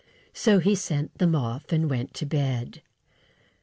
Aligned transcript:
So 0.33 0.57
he 0.57 0.73
sent 0.73 1.19
them 1.19 1.35
off, 1.35 1.71
and 1.71 1.87
went 1.87 2.15
to 2.15 2.25
bed. 2.25 2.81